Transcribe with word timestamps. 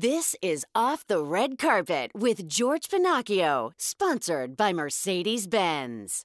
This 0.00 0.36
is 0.40 0.64
Off 0.76 1.04
the 1.08 1.20
Red 1.24 1.58
Carpet 1.58 2.12
with 2.14 2.46
George 2.46 2.88
Pennacchio, 2.88 3.72
sponsored 3.76 4.56
by 4.56 4.72
Mercedes 4.72 5.48
Benz. 5.48 6.24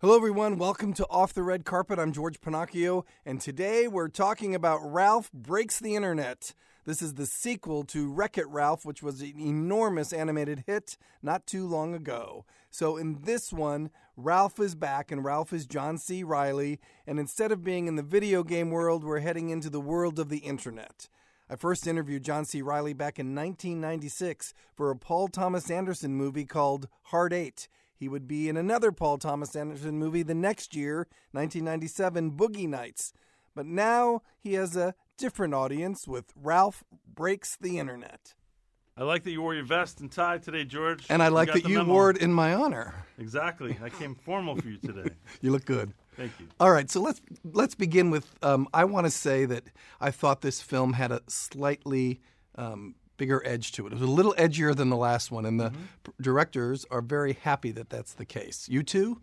Hello, 0.00 0.16
everyone. 0.16 0.56
Welcome 0.56 0.94
to 0.94 1.06
Off 1.10 1.34
the 1.34 1.42
Red 1.42 1.66
Carpet. 1.66 1.98
I'm 1.98 2.12
George 2.12 2.40
Pennacchio, 2.40 3.04
and 3.26 3.42
today 3.42 3.88
we're 3.88 4.08
talking 4.08 4.54
about 4.54 4.80
Ralph 4.82 5.30
Breaks 5.34 5.78
the 5.78 5.94
Internet. 5.94 6.54
This 6.86 7.02
is 7.02 7.12
the 7.12 7.26
sequel 7.26 7.84
to 7.84 8.10
Wreck 8.10 8.38
It 8.38 8.48
Ralph, 8.48 8.86
which 8.86 9.02
was 9.02 9.20
an 9.20 9.38
enormous 9.38 10.10
animated 10.10 10.64
hit 10.66 10.96
not 11.22 11.46
too 11.46 11.66
long 11.66 11.92
ago. 11.92 12.46
So, 12.70 12.96
in 12.96 13.20
this 13.24 13.52
one, 13.52 13.90
Ralph 14.16 14.58
is 14.58 14.74
back, 14.74 15.12
and 15.12 15.22
Ralph 15.22 15.52
is 15.52 15.66
John 15.66 15.98
C. 15.98 16.22
Reilly. 16.22 16.80
And 17.06 17.18
instead 17.18 17.52
of 17.52 17.62
being 17.62 17.86
in 17.86 17.96
the 17.96 18.02
video 18.02 18.42
game 18.42 18.70
world, 18.70 19.04
we're 19.04 19.20
heading 19.20 19.50
into 19.50 19.68
the 19.68 19.78
world 19.78 20.18
of 20.18 20.30
the 20.30 20.38
internet. 20.38 21.10
I 21.48 21.56
first 21.56 21.86
interviewed 21.86 22.24
John 22.24 22.44
C. 22.46 22.62
Reilly 22.62 22.94
back 22.94 23.18
in 23.18 23.34
1996 23.34 24.54
for 24.74 24.90
a 24.90 24.96
Paul 24.96 25.28
Thomas 25.28 25.70
Anderson 25.70 26.14
movie 26.14 26.46
called 26.46 26.88
Hard 27.04 27.32
Eight. 27.34 27.68
He 27.96 28.08
would 28.08 28.26
be 28.26 28.48
in 28.48 28.56
another 28.56 28.92
Paul 28.92 29.18
Thomas 29.18 29.54
Anderson 29.54 29.98
movie 29.98 30.22
the 30.22 30.34
next 30.34 30.74
year, 30.74 31.06
1997, 31.32 32.32
Boogie 32.32 32.68
Nights. 32.68 33.12
But 33.54 33.66
now 33.66 34.22
he 34.40 34.54
has 34.54 34.74
a 34.74 34.94
different 35.18 35.54
audience 35.54 36.08
with 36.08 36.32
Ralph 36.34 36.82
Breaks 37.06 37.56
the 37.60 37.78
Internet. 37.78 38.34
I 38.96 39.02
like 39.02 39.22
that 39.24 39.30
you 39.32 39.42
wore 39.42 39.54
your 39.54 39.64
vest 39.64 40.00
and 40.00 40.10
tie 40.10 40.38
today, 40.38 40.64
George. 40.64 41.06
And 41.10 41.22
I 41.22 41.28
like 41.28 41.48
got 41.48 41.54
that 41.62 41.68
you 41.68 41.78
memo. 41.78 41.92
wore 41.92 42.10
it 42.10 42.18
in 42.18 42.32
my 42.32 42.54
honor. 42.54 42.94
Exactly. 43.18 43.76
I 43.82 43.90
came 43.90 44.14
formal 44.14 44.56
for 44.56 44.68
you 44.68 44.78
today. 44.78 45.10
You 45.40 45.50
look 45.50 45.64
good. 45.66 45.92
Thank 46.16 46.32
you. 46.38 46.46
All 46.60 46.70
right, 46.70 46.90
so 46.90 47.00
let's 47.00 47.20
let's 47.44 47.74
begin 47.74 48.10
with. 48.10 48.34
Um, 48.42 48.68
I 48.72 48.84
want 48.84 49.06
to 49.06 49.10
say 49.10 49.44
that 49.46 49.64
I 50.00 50.10
thought 50.10 50.40
this 50.40 50.60
film 50.60 50.92
had 50.94 51.12
a 51.12 51.22
slightly 51.28 52.20
um, 52.56 52.94
bigger 53.16 53.42
edge 53.44 53.72
to 53.72 53.86
it. 53.86 53.92
It 53.92 53.98
was 53.98 54.08
a 54.08 54.12
little 54.12 54.34
edgier 54.34 54.74
than 54.74 54.90
the 54.90 54.96
last 54.96 55.30
one, 55.30 55.44
and 55.44 55.58
the 55.58 55.70
p- 56.04 56.12
directors 56.20 56.86
are 56.90 57.00
very 57.00 57.34
happy 57.34 57.70
that 57.72 57.90
that's 57.90 58.14
the 58.14 58.24
case. 58.24 58.68
You 58.68 58.82
too? 58.82 59.20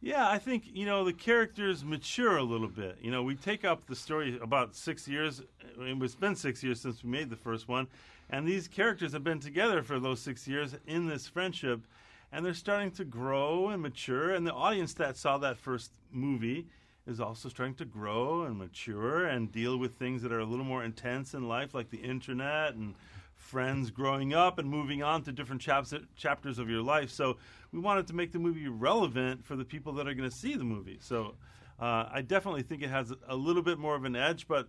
Yeah, 0.00 0.28
I 0.28 0.38
think 0.38 0.64
you 0.70 0.84
know 0.84 1.04
the 1.04 1.14
characters 1.14 1.82
mature 1.82 2.36
a 2.36 2.42
little 2.42 2.68
bit. 2.68 2.98
You 3.00 3.10
know, 3.10 3.22
we 3.22 3.34
take 3.36 3.64
up 3.64 3.86
the 3.86 3.96
story 3.96 4.38
about 4.42 4.76
six 4.76 5.08
years. 5.08 5.42
I 5.80 5.84
mean, 5.84 6.02
It's 6.02 6.14
been 6.14 6.36
six 6.36 6.62
years 6.62 6.80
since 6.80 7.02
we 7.02 7.10
made 7.10 7.30
the 7.30 7.36
first 7.36 7.68
one, 7.68 7.86
and 8.28 8.46
these 8.46 8.68
characters 8.68 9.12
have 9.12 9.24
been 9.24 9.40
together 9.40 9.82
for 9.82 9.98
those 9.98 10.20
six 10.20 10.46
years 10.46 10.76
in 10.86 11.06
this 11.06 11.26
friendship, 11.26 11.86
and 12.34 12.44
they're 12.44 12.52
starting 12.52 12.90
to 12.90 13.04
grow 13.04 13.68
and 13.68 13.80
mature. 13.80 14.34
And 14.34 14.44
the 14.44 14.52
audience 14.52 14.92
that 14.94 15.16
saw 15.16 15.38
that 15.38 15.56
first 15.56 15.92
movie 16.10 16.66
is 17.06 17.20
also 17.20 17.48
starting 17.48 17.76
to 17.76 17.84
grow 17.84 18.42
and 18.42 18.58
mature 18.58 19.24
and 19.24 19.52
deal 19.52 19.76
with 19.76 19.94
things 19.94 20.20
that 20.22 20.32
are 20.32 20.40
a 20.40 20.44
little 20.44 20.64
more 20.64 20.82
intense 20.82 21.32
in 21.32 21.46
life, 21.46 21.74
like 21.74 21.90
the 21.90 21.98
internet 21.98 22.74
and 22.74 22.96
friends 23.36 23.92
growing 23.92 24.34
up 24.34 24.58
and 24.58 24.68
moving 24.68 25.00
on 25.00 25.22
to 25.22 25.30
different 25.30 25.62
chapters 25.62 26.58
of 26.58 26.68
your 26.68 26.82
life. 26.82 27.10
So 27.10 27.36
we 27.72 27.78
wanted 27.78 28.08
to 28.08 28.14
make 28.14 28.32
the 28.32 28.40
movie 28.40 28.66
relevant 28.66 29.44
for 29.44 29.54
the 29.54 29.64
people 29.64 29.92
that 29.92 30.08
are 30.08 30.14
going 30.14 30.28
to 30.28 30.36
see 30.36 30.56
the 30.56 30.64
movie. 30.64 30.98
So 31.00 31.36
uh, 31.78 32.06
I 32.10 32.22
definitely 32.22 32.62
think 32.62 32.82
it 32.82 32.90
has 32.90 33.12
a 33.28 33.36
little 33.36 33.62
bit 33.62 33.78
more 33.78 33.94
of 33.94 34.04
an 34.04 34.16
edge, 34.16 34.48
but 34.48 34.68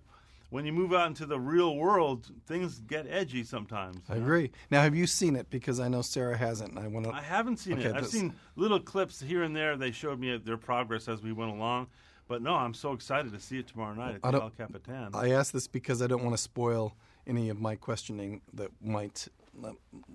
when 0.55 0.65
you 0.65 0.71
move 0.71 0.93
out 0.93 1.07
into 1.07 1.25
the 1.25 1.37
real 1.39 1.75
world, 1.75 2.31
things 2.47 2.79
get 2.87 3.05
edgy 3.09 3.43
sometimes. 3.43 3.97
I 4.09 4.13
know? 4.15 4.21
agree. 4.21 4.51
Now, 4.71 4.81
have 4.83 4.95
you 4.95 5.05
seen 5.05 5.35
it? 5.35 5.49
Because 5.49 5.81
I 5.81 5.89
know 5.89 6.01
Sarah 6.01 6.37
hasn't. 6.37 6.77
I 6.77 6.87
want 6.87 7.05
to. 7.07 7.11
I 7.13 7.21
haven't 7.21 7.57
seen 7.57 7.73
Okay, 7.79 7.89
it. 7.89 7.95
I've 7.95 8.03
this- 8.03 8.11
seen 8.11 8.33
little 8.55 8.79
clips 8.79 9.19
here 9.21 9.43
and 9.43 9.53
there. 9.53 9.75
They 9.75 9.91
showed 9.91 10.17
me 10.19 10.37
their 10.37 10.55
progress 10.57 11.09
as 11.09 11.21
we 11.21 11.33
went 11.33 11.51
along. 11.51 11.87
But 12.29 12.41
no, 12.41 12.55
I'm 12.55 12.73
so 12.73 12.93
excited 12.93 13.33
to 13.33 13.39
see 13.39 13.59
it 13.59 13.67
tomorrow 13.67 13.93
night 13.93 14.19
I 14.23 14.29
at 14.29 14.31
the 14.31 14.41
El 14.41 14.49
Capitan. 14.49 15.09
I 15.13 15.31
ask 15.31 15.51
this 15.53 15.67
because 15.67 16.01
I 16.01 16.07
don't 16.07 16.23
want 16.23 16.35
to 16.35 16.41
spoil 16.41 16.95
any 17.27 17.49
of 17.49 17.59
my 17.59 17.75
questioning 17.75 18.41
that 18.53 18.71
might. 18.81 19.27
uh, 19.63 19.71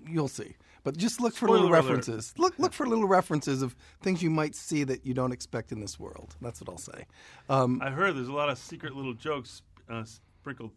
You'll 0.07 0.27
see, 0.27 0.55
but 0.83 0.97
just 0.97 1.21
look 1.21 1.35
for 1.35 1.47
little 1.47 1.67
Spoiler 1.67 1.79
alert. 1.79 1.87
references. 1.89 2.33
Look, 2.37 2.57
look 2.59 2.73
for 2.73 2.85
little 2.87 3.07
references 3.07 3.61
of 3.61 3.75
things 4.01 4.21
you 4.23 4.29
might 4.29 4.55
see 4.55 4.83
that 4.85 5.05
you 5.05 5.13
don't 5.13 5.31
expect 5.31 5.71
in 5.71 5.79
this 5.79 5.99
world. 5.99 6.35
That's 6.41 6.59
what 6.61 6.69
I'll 6.69 6.77
say. 6.77 7.05
Um, 7.47 7.79
I 7.81 7.91
heard 7.91 8.15
there's 8.17 8.27
a 8.27 8.33
lot 8.33 8.49
of 8.49 8.57
secret 8.57 8.93
little 8.95 9.13
jokes 9.13 9.61
uh, 9.89 10.03
sprinkled 10.41 10.71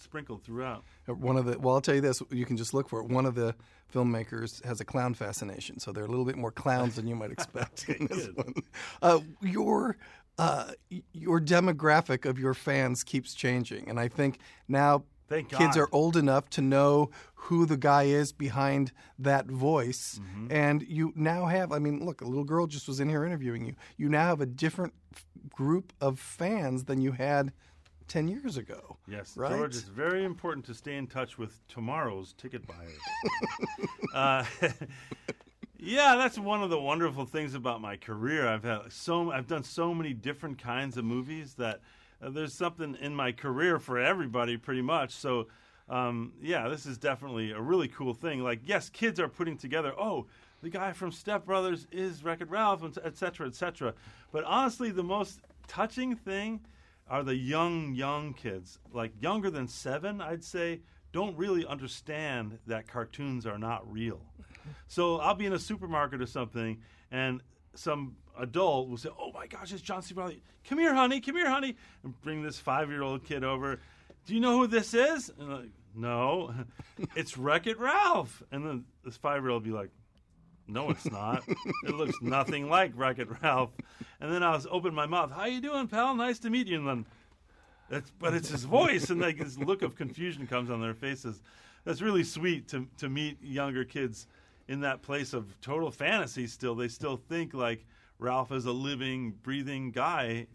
sprinkled 0.00 0.44
throughout. 0.44 0.84
one 1.06 1.36
of 1.36 1.44
the 1.44 1.58
well, 1.58 1.74
I'll 1.74 1.80
tell 1.80 1.96
you 1.96 2.00
this: 2.00 2.22
you 2.30 2.46
can 2.46 2.56
just 2.56 2.72
look 2.72 2.88
for 2.88 3.00
it. 3.00 3.08
One 3.08 3.26
of 3.26 3.34
the 3.34 3.54
filmmakers 3.92 4.64
has 4.64 4.80
a 4.80 4.84
clown 4.84 5.14
fascination, 5.14 5.80
so 5.80 5.90
they're 5.92 6.04
a 6.04 6.08
little 6.08 6.24
bit 6.24 6.36
more 6.36 6.52
clowns 6.52 6.94
than 6.96 7.06
you 7.08 7.16
might 7.16 7.32
expect 7.32 7.88
in 7.88 8.06
this 8.06 8.28
one. 8.34 8.54
Uh, 9.02 9.18
your 9.42 9.96
uh, 10.38 10.70
your 11.12 11.40
demographic 11.40 12.28
of 12.28 12.38
your 12.38 12.54
fans 12.54 13.02
keeps 13.02 13.34
changing, 13.34 13.88
and 13.90 13.98
I 13.98 14.06
think 14.08 14.38
now 14.68 15.02
kids 15.58 15.76
are 15.76 15.88
old 15.92 16.16
enough 16.16 16.48
to 16.50 16.62
know 16.62 17.10
who 17.34 17.66
the 17.66 17.76
guy 17.76 18.04
is 18.04 18.32
behind 18.32 18.92
that 19.18 19.46
voice, 19.46 20.20
Mm-hmm. 20.22 20.46
and 20.52 20.82
you 20.82 21.12
now 21.16 21.46
have. 21.46 21.72
I 21.72 21.80
mean, 21.80 22.04
look, 22.06 22.20
a 22.20 22.24
little 22.24 22.44
girl 22.44 22.68
just 22.68 22.86
was 22.86 23.00
in 23.00 23.08
here 23.08 23.24
interviewing 23.24 23.66
you. 23.66 23.74
You 23.96 24.08
now 24.10 24.26
have 24.28 24.40
a 24.40 24.46
different 24.46 24.94
f- 25.12 25.26
group 25.50 25.92
of 26.00 26.20
fans 26.20 26.84
than 26.84 27.00
you 27.00 27.12
had 27.12 27.52
ten 28.08 28.28
years 28.28 28.56
ago. 28.56 28.96
Yes, 29.06 29.36
right. 29.36 29.52
George, 29.52 29.76
it's 29.76 29.84
very 29.84 30.24
important 30.24 30.64
to 30.66 30.74
stay 30.74 30.96
in 30.96 31.06
touch 31.06 31.38
with 31.38 31.66
tomorrow's 31.68 32.32
ticket 32.32 32.66
buyers. 32.66 32.98
uh, 34.14 34.44
yeah, 35.78 36.16
that's 36.16 36.38
one 36.38 36.62
of 36.62 36.70
the 36.70 36.80
wonderful 36.80 37.24
things 37.24 37.54
about 37.54 37.80
my 37.80 37.96
career. 37.96 38.48
I've 38.48 38.64
had 38.64 38.92
so 38.92 39.30
I've 39.30 39.46
done 39.46 39.62
so 39.62 39.94
many 39.94 40.14
different 40.14 40.58
kinds 40.58 40.96
of 40.96 41.04
movies 41.04 41.54
that 41.54 41.80
uh, 42.22 42.30
there's 42.30 42.54
something 42.54 42.96
in 43.00 43.14
my 43.14 43.32
career 43.32 43.78
for 43.78 43.98
everybody, 43.98 44.56
pretty 44.56 44.82
much. 44.82 45.12
So. 45.12 45.48
Um, 45.90 46.34
yeah, 46.42 46.68
this 46.68 46.84
is 46.84 46.98
definitely 46.98 47.52
a 47.52 47.60
really 47.62 47.88
cool 47.88 48.12
thing. 48.12 48.42
Like, 48.42 48.60
yes, 48.62 48.90
kids 48.90 49.18
are 49.18 49.26
putting 49.26 49.56
together. 49.56 49.94
Oh, 49.98 50.26
the 50.62 50.68
guy 50.68 50.92
from 50.92 51.12
Step 51.12 51.46
Brothers 51.46 51.86
is 51.90 52.22
Wreck-It 52.22 52.50
Ralph, 52.50 52.82
et 53.02 53.16
cetera, 53.16 53.46
et 53.46 53.54
cetera. 53.54 53.94
But 54.30 54.44
honestly, 54.44 54.90
the 54.90 55.02
most 55.02 55.40
touching 55.66 56.14
thing 56.14 56.60
are 57.08 57.22
the 57.22 57.34
young, 57.34 57.94
young 57.94 58.34
kids, 58.34 58.78
like 58.92 59.12
younger 59.20 59.50
than 59.50 59.68
seven, 59.68 60.20
I'd 60.20 60.44
say, 60.44 60.80
don't 61.12 61.36
really 61.36 61.64
understand 61.66 62.58
that 62.66 62.86
cartoons 62.86 63.46
are 63.46 63.58
not 63.58 63.90
real. 63.90 64.20
So 64.86 65.16
I'll 65.16 65.34
be 65.34 65.46
in 65.46 65.52
a 65.52 65.58
supermarket 65.58 66.20
or 66.20 66.26
something, 66.26 66.82
and 67.10 67.42
some 67.74 68.16
adult 68.38 68.88
will 68.88 68.98
say, 68.98 69.08
"Oh 69.18 69.32
my 69.32 69.46
gosh, 69.46 69.72
it's 69.72 69.82
John 69.82 70.02
C. 70.02 70.14
Reilly! 70.14 70.42
Come 70.68 70.78
here, 70.78 70.94
honey! 70.94 71.20
Come 71.20 71.36
here, 71.36 71.48
honey!" 71.48 71.76
and 72.04 72.20
bring 72.20 72.42
this 72.42 72.58
five-year-old 72.58 73.24
kid 73.24 73.44
over. 73.44 73.80
Do 74.26 74.34
you 74.34 74.40
know 74.40 74.58
who 74.58 74.66
this 74.66 74.92
is? 74.92 75.32
And 75.38 75.48
like, 75.48 75.70
no, 75.94 76.54
it's 77.16 77.38
Wreck-It 77.38 77.78
Ralph. 77.78 78.42
And 78.52 78.66
then 78.66 78.84
this 79.04 79.16
five-year-old 79.16 79.62
will 79.64 79.72
be 79.72 79.76
like, 79.76 79.90
no, 80.68 80.90
it's 80.90 81.10
not. 81.10 81.42
it 81.48 81.94
looks 81.94 82.16
nothing 82.22 82.68
like 82.68 82.92
Wreck-It 82.94 83.28
Ralph. 83.42 83.70
And 84.20 84.32
then 84.32 84.42
I 84.42 84.50
was 84.50 84.66
open 84.70 84.94
my 84.94 85.06
mouth. 85.06 85.32
How 85.32 85.46
you 85.46 85.60
doing, 85.60 85.88
pal? 85.88 86.14
Nice 86.14 86.38
to 86.40 86.50
meet 86.50 86.66
you. 86.66 86.78
And 86.78 86.86
then, 86.86 87.06
that's, 87.88 88.10
but 88.18 88.34
it's 88.34 88.50
his 88.50 88.64
voice, 88.64 89.10
and 89.10 89.20
like 89.20 89.38
this 89.38 89.58
look 89.58 89.82
of 89.82 89.96
confusion 89.96 90.46
comes 90.46 90.70
on 90.70 90.80
their 90.80 90.94
faces. 90.94 91.40
That's 91.84 92.02
really 92.02 92.24
sweet 92.24 92.68
to 92.68 92.86
to 92.98 93.08
meet 93.08 93.42
younger 93.42 93.82
kids 93.84 94.26
in 94.68 94.80
that 94.80 95.00
place 95.00 95.32
of 95.32 95.58
total 95.62 95.90
fantasy. 95.90 96.46
Still, 96.46 96.74
they 96.74 96.88
still 96.88 97.16
think 97.16 97.54
like 97.54 97.86
Ralph 98.18 98.52
is 98.52 98.66
a 98.66 98.72
living, 98.72 99.32
breathing 99.42 99.90
guy 99.90 100.48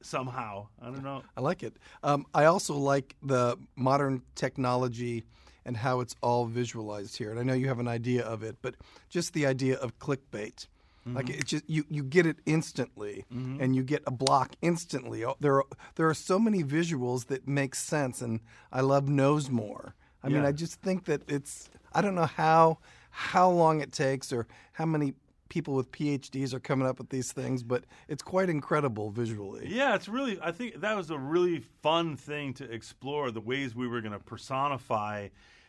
somehow. 0.00 0.66
I 0.80 0.86
don't 0.86 1.04
know. 1.04 1.22
I 1.36 1.40
like 1.40 1.62
it. 1.62 1.74
Um, 2.02 2.26
I 2.34 2.46
also 2.46 2.74
like 2.74 3.14
the 3.22 3.56
modern 3.76 4.22
technology 4.34 5.24
and 5.64 5.76
how 5.76 6.00
it's 6.00 6.16
all 6.22 6.46
visualized 6.46 7.16
here. 7.16 7.30
And 7.30 7.38
I 7.38 7.42
know 7.42 7.54
you 7.54 7.68
have 7.68 7.78
an 7.78 7.88
idea 7.88 8.24
of 8.24 8.42
it, 8.42 8.56
but 8.62 8.74
just 9.08 9.32
the 9.32 9.46
idea 9.46 9.76
of 9.76 9.98
clickbait. 9.98 10.66
Like 11.04 11.26
mm-hmm. 11.26 11.40
it 11.40 11.46
just 11.46 11.68
you, 11.68 11.84
you 11.90 12.04
get 12.04 12.26
it 12.26 12.36
instantly, 12.46 13.24
mm-hmm. 13.32 13.60
and 13.60 13.74
you 13.74 13.82
get 13.82 14.04
a 14.06 14.12
block 14.12 14.54
instantly. 14.62 15.24
Oh, 15.24 15.36
There 15.40 15.56
are 15.56 15.64
there 15.96 16.08
are 16.08 16.14
so 16.14 16.38
many 16.38 16.62
visuals 16.62 17.26
that 17.26 17.48
make 17.48 17.74
sense, 17.74 18.22
and 18.22 18.38
I 18.70 18.82
love 18.82 19.06
KnowsMore. 19.06 19.94
I 20.22 20.28
mean, 20.28 20.44
I 20.44 20.52
just 20.52 20.80
think 20.80 21.06
that 21.06 21.22
it's 21.26 21.68
I 21.92 22.02
don't 22.02 22.14
know 22.14 22.26
how 22.26 22.78
how 23.10 23.50
long 23.50 23.80
it 23.80 23.90
takes 23.90 24.32
or 24.32 24.46
how 24.74 24.86
many 24.86 25.14
people 25.48 25.74
with 25.74 25.92
PhDs 25.92 26.54
are 26.54 26.60
coming 26.60 26.88
up 26.88 26.98
with 26.98 27.10
these 27.10 27.30
things, 27.30 27.62
but 27.62 27.84
it's 28.08 28.22
quite 28.22 28.48
incredible 28.48 29.10
visually. 29.10 29.66
Yeah, 29.68 29.94
it's 29.94 30.08
really. 30.08 30.38
I 30.40 30.50
think 30.50 30.80
that 30.80 30.96
was 30.96 31.10
a 31.10 31.18
really 31.18 31.58
fun 31.82 32.16
thing 32.16 32.54
to 32.54 32.64
explore 32.72 33.30
the 33.30 33.40
ways 33.40 33.74
we 33.74 33.86
were 33.86 34.00
going 34.00 34.14
to 34.14 34.18
personify 34.18 35.28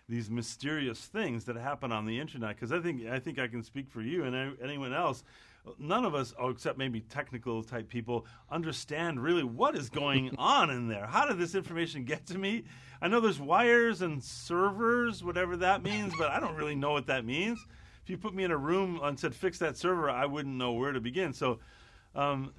these 0.10 0.30
mysterious 0.30 1.00
things 1.00 1.46
that 1.46 1.56
happen 1.56 1.92
on 1.92 2.06
the 2.06 2.20
internet. 2.20 2.56
Because 2.56 2.72
I 2.72 2.80
think 2.80 3.08
I 3.08 3.20
think 3.20 3.40
I 3.40 3.48
can 3.48 3.64
speak 3.64 3.90
for 3.90 4.02
you 4.02 4.24
and 4.24 4.36
any- 4.36 4.56
anyone 4.62 4.94
else. 4.94 5.24
None 5.80 6.04
of 6.04 6.14
us, 6.14 6.34
oh, 6.38 6.50
except 6.50 6.78
maybe 6.78 7.00
technical 7.00 7.64
type 7.64 7.88
people, 7.88 8.26
understand 8.52 9.24
really 9.24 9.46
what 9.46 9.76
is 9.78 9.90
going 9.90 10.36
on 10.38 10.70
in 10.70 10.90
there. 10.90 11.08
How 11.08 11.26
did 11.26 11.38
this 11.38 11.56
information 11.56 12.04
get 12.04 12.26
to 12.28 12.38
me? 12.38 12.66
I 13.02 13.08
know 13.08 13.22
there's 13.22 13.40
wires 13.40 14.02
and 14.02 14.22
servers, 14.22 15.24
whatever 15.24 15.56
that 15.58 15.82
means, 15.82 16.14
but 16.18 16.32
I 16.32 16.40
don't 16.40 16.56
really 16.56 16.76
know 16.76 16.92
what 16.92 17.08
that 17.08 17.24
means. 17.26 17.66
If 18.04 18.10
you 18.10 18.18
put 18.18 18.34
me 18.34 18.44
in 18.44 18.52
a 18.52 18.58
room 18.58 19.00
and 19.02 19.18
said 19.18 19.34
fix 19.34 19.58
that 19.60 19.78
server, 19.78 20.10
I 20.10 20.26
wouldn't 20.26 20.56
know 20.56 20.74
where 20.74 20.92
to 20.92 21.00
begin. 21.00 21.32
So 21.32 21.60
um, 22.14 22.54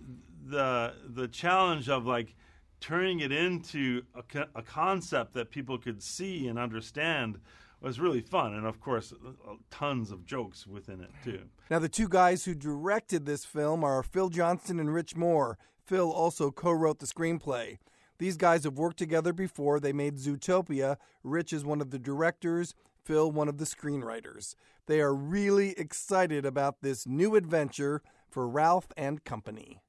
the 0.47 0.95
the 1.07 1.29
challenge 1.29 1.89
of 1.89 2.07
like 2.07 2.35
turning 2.81 3.21
it 3.21 3.33
into 3.33 4.03
a, 4.15 4.23
co- 4.23 4.49
a 4.55 4.63
concept 4.63 5.35
that 5.35 5.51
people 5.51 5.79
could 5.79 6.03
see 6.03 6.47
and 6.49 6.59
understand 6.59 7.39
was 7.81 8.01
really 8.01 8.23
fun, 8.23 8.55
and 8.55 8.67
of 8.67 8.81
course, 8.81 9.13
uh, 9.13 9.53
tons 9.71 10.11
of 10.11 10.25
jokes 10.25 10.67
within 10.67 11.01
it 11.01 11.11
too. 11.23 11.43
Now, 11.71 11.79
the 11.79 11.89
two 11.89 12.09
guys 12.09 12.45
who 12.45 12.55
directed 12.55 13.27
this 13.27 13.45
film 13.45 13.85
are 13.85 14.03
Phil 14.03 14.31
Johnston 14.31 14.81
and 14.81 14.93
Rich 14.93 15.17
Moore. 15.17 15.59
Phil 15.85 16.11
also 16.11 16.51
co 16.51 16.73
wrote 16.73 16.99
the 16.99 17.07
screenplay. 17.07 17.77
These 18.19 18.37
guys 18.39 18.65
have 18.65 18.79
worked 18.79 18.97
together 18.97 19.33
before. 19.33 19.81
They 19.81 19.93
made 19.93 20.17
Zootopia. 20.17 20.97
Rich 21.23 21.53
is 21.53 21.65
one 21.65 21.83
of 21.83 21.91
the 21.91 21.99
directors, 21.99 22.75
Phil, 23.05 23.31
one 23.31 23.49
of 23.49 23.59
the 23.59 23.67
screenwriters. 23.67 24.55
They 24.87 25.01
are 25.01 25.15
really 25.15 25.71
excited 25.79 26.47
about 26.47 26.81
this 26.81 27.07
new 27.07 27.35
adventure 27.35 28.03
for 28.31 28.49
Ralph 28.49 28.89
and 28.97 29.25
company. 29.25 29.83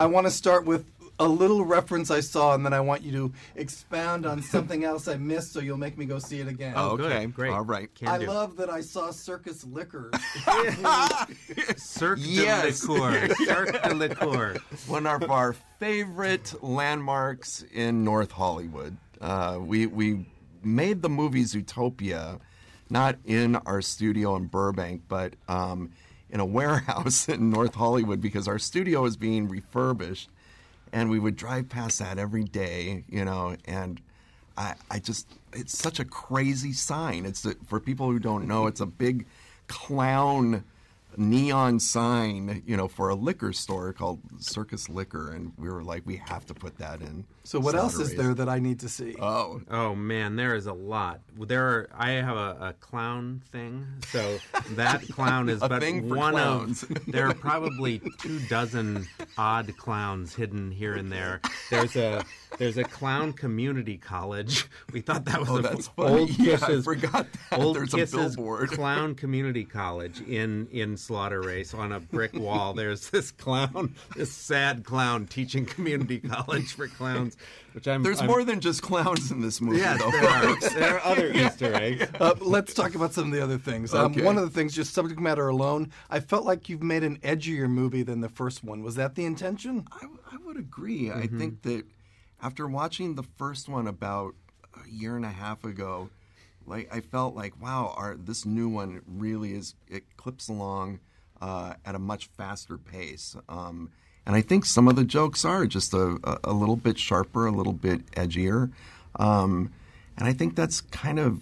I 0.00 0.06
want 0.06 0.28
to 0.28 0.30
start 0.30 0.64
with 0.64 0.86
a 1.20 1.26
little 1.26 1.64
reference 1.64 2.10
I 2.10 2.20
saw, 2.20 2.54
and 2.54 2.64
then 2.64 2.72
I 2.72 2.80
want 2.80 3.02
you 3.02 3.12
to 3.12 3.32
expound 3.56 4.24
on 4.26 4.42
something 4.54 4.84
else 4.84 5.08
I 5.08 5.16
missed, 5.16 5.52
so 5.52 5.60
you'll 5.60 5.76
make 5.76 5.98
me 5.98 6.04
go 6.04 6.18
see 6.18 6.40
it 6.40 6.48
again. 6.48 6.74
Oh, 6.76 6.96
good. 6.96 7.10
okay. 7.12 7.26
Great. 7.26 7.52
All 7.52 7.64
right. 7.64 7.92
Can 7.94 8.08
I 8.08 8.18
do. 8.18 8.26
love 8.26 8.56
that 8.56 8.70
I 8.70 8.80
saw 8.80 9.10
Circus 9.10 9.64
Liquor. 9.64 10.10
Cirque 11.76 12.18
Yes. 12.22 12.80
de 12.80 12.86
Licour. 12.86 13.34
Cirque 13.46 13.82
de 13.82 13.94
Licour. 13.94 14.58
One 14.86 15.06
of 15.06 15.30
our 15.30 15.54
favorite 15.78 16.54
landmarks 16.62 17.64
in 17.72 18.04
North 18.04 18.32
Hollywood. 18.32 18.96
Uh, 19.20 19.58
we 19.60 19.86
we 19.86 20.26
made 20.62 21.02
the 21.02 21.08
movie 21.08 21.42
Zootopia, 21.44 22.38
not 22.90 23.16
in 23.24 23.56
our 23.56 23.82
studio 23.82 24.36
in 24.36 24.46
Burbank, 24.46 25.02
but 25.08 25.34
um, 25.48 25.90
in 26.30 26.40
a 26.40 26.46
warehouse 26.46 27.28
in 27.28 27.50
North 27.50 27.74
Hollywood 27.74 28.20
because 28.20 28.46
our 28.48 28.58
studio 28.58 29.04
is 29.04 29.16
being 29.16 29.48
refurbished, 29.48 30.30
and 30.92 31.10
we 31.10 31.18
would 31.18 31.36
drive 31.36 31.68
past 31.68 31.98
that 32.00 32.18
every 32.18 32.44
day, 32.44 33.04
you 33.08 33.24
know, 33.24 33.56
and. 33.66 34.00
I, 34.60 34.74
I 34.90 34.98
just, 34.98 35.28
it's 35.52 35.78
such 35.78 36.00
a 36.00 36.04
crazy 36.04 36.72
sign. 36.72 37.26
It's 37.26 37.44
a, 37.44 37.54
for 37.68 37.78
people 37.78 38.10
who 38.10 38.18
don't 38.18 38.48
know, 38.48 38.66
it's 38.66 38.80
a 38.80 38.86
big 38.86 39.24
clown 39.68 40.64
neon 41.16 41.80
sign, 41.80 42.62
you 42.66 42.76
know, 42.76 42.88
for 42.88 43.08
a 43.08 43.14
liquor 43.14 43.52
store 43.52 43.92
called 43.92 44.20
Circus 44.38 44.88
Liquor, 44.88 45.32
and 45.32 45.52
we 45.56 45.68
were 45.68 45.82
like, 45.82 46.02
we 46.06 46.16
have 46.16 46.44
to 46.46 46.54
put 46.54 46.76
that 46.78 47.00
in. 47.00 47.24
so, 47.44 47.58
what 47.58 47.74
else 47.74 47.98
is 47.98 48.14
there 48.14 48.34
that 48.34 48.48
I 48.48 48.58
need 48.58 48.80
to 48.80 48.88
see? 48.88 49.14
Oh, 49.20 49.60
Oh 49.70 49.94
man, 49.94 50.36
there 50.36 50.54
is 50.54 50.66
a 50.66 50.72
lot. 50.72 51.20
There 51.38 51.64
are. 51.64 51.88
I 51.96 52.10
have 52.10 52.36
a, 52.36 52.56
a 52.60 52.72
clown 52.80 53.42
thing, 53.50 53.86
so 54.08 54.38
that 54.72 55.02
clown 55.08 55.48
is 55.48 55.62
A 55.62 55.68
but 55.68 55.80
thing 55.82 56.08
for 56.08 56.16
one 56.16 56.32
clowns. 56.34 56.82
of. 56.82 57.06
There 57.06 57.26
are 57.28 57.34
probably 57.34 58.00
two 58.18 58.38
dozen 58.48 59.06
odd 59.38 59.74
clowns 59.76 60.34
hidden 60.34 60.70
here 60.70 60.94
and 60.94 61.10
there. 61.12 61.40
There's 61.70 61.96
a 61.96 62.24
there's 62.58 62.76
a 62.76 62.84
clown 62.84 63.32
community 63.32 63.96
college. 63.96 64.66
We 64.92 65.00
thought 65.00 65.24
that 65.26 65.40
was 65.40 65.48
Oh, 65.48 65.56
a 65.58 65.62
that's 65.62 65.88
funny. 65.88 66.20
old 66.20 66.38
Yeah, 66.38 66.58
I 66.60 66.80
forgot 66.82 67.26
that. 67.50 67.58
old 67.60 67.76
There's 67.76 67.94
a 67.94 68.06
billboard. 68.06 68.70
clown 68.72 69.14
community 69.14 69.64
college 69.64 70.20
in 70.22 70.66
in 70.72 70.96
Slaughter 70.96 71.40
Race 71.40 71.72
on 71.72 71.92
a 71.92 72.00
brick 72.00 72.34
wall. 72.34 72.74
There's 72.74 73.10
this 73.10 73.30
clown, 73.30 73.94
this 74.16 74.32
sad 74.32 74.84
clown 74.84 75.26
teaching 75.26 75.64
community 75.64 76.18
college 76.18 76.72
for 76.74 76.88
clowns, 76.88 77.36
which 77.74 77.86
I'm. 77.86 78.02
there's 78.02 78.18
I'm- 78.20 78.26
more 78.28 78.44
than 78.44 78.60
just 78.60 78.82
clowns 78.82 79.30
in 79.30 79.40
this 79.40 79.60
movie, 79.60 79.78
Yes, 79.78 80.00
though. 80.02 80.10
there 80.10 80.28
are. 80.28 80.56
There 80.78 80.94
are 80.96 81.04
other 81.04 81.32
Easter 81.32 81.74
eggs. 81.74 82.06
Uh, 82.18 82.34
let's 82.40 82.74
talk 82.74 82.94
about 82.96 83.12
some 83.14 83.26
of 83.26 83.30
the 83.32 83.42
other 83.42 83.58
things. 83.58 83.94
Um, 83.94 84.08
Okay. 84.12 84.22
One 84.22 84.36
of 84.38 84.42
the 84.44 84.50
things, 84.50 84.74
just 84.74 84.92
subject 84.94 85.20
matter 85.20 85.46
alone, 85.48 85.92
I 86.10 86.18
felt 86.20 86.44
like 86.44 86.68
you've 86.68 86.82
made 86.82 87.04
an 87.04 87.18
edgier 87.18 87.68
movie 87.68 88.02
than 88.02 88.20
the 88.22 88.28
first 88.28 88.64
one. 88.64 88.82
Was 88.82 88.94
that 88.96 89.14
the 89.14 89.24
intention? 89.28 89.86
I, 89.92 90.06
I 90.32 90.36
would 90.44 90.56
agree. 90.56 91.10
I 91.10 91.14
Mm-hmm. 91.26 91.38
think 91.38 91.62
that 91.62 91.84
after 92.42 92.66
watching 92.66 93.14
the 93.14 93.22
first 93.36 93.68
one 93.68 93.86
about 93.86 94.34
a 94.74 94.88
year 94.90 95.14
and 95.16 95.24
a 95.24 95.30
half 95.30 95.64
ago, 95.64 96.10
like 96.66 96.92
I 96.92 97.00
felt 97.00 97.34
like, 97.36 97.60
wow, 97.62 97.94
our 97.96 98.16
this 98.16 98.44
new 98.44 98.68
one 98.68 99.02
really 99.06 99.52
is 99.54 99.74
it 99.88 100.16
clips 100.16 100.48
along 100.48 101.00
uh, 101.40 101.74
at 101.84 101.94
a 101.94 101.98
much 101.98 102.26
faster 102.36 102.76
pace. 102.76 103.36
Um, 103.48 103.90
and 104.26 104.36
I 104.36 104.42
think 104.42 104.64
some 104.66 104.88
of 104.88 104.96
the 104.96 105.04
jokes 105.04 105.44
are 105.44 105.66
just 105.66 105.94
a, 105.94 106.18
a, 106.44 106.52
little 106.52 106.76
bit 106.76 106.98
sharper, 106.98 107.46
a 107.46 107.52
little 107.52 107.72
bit 107.72 108.04
edgier. 108.12 108.70
Um, 109.16 109.72
and 110.18 110.28
I 110.28 110.34
think 110.34 110.54
that's 110.54 110.82
kind 110.82 111.18
of 111.18 111.40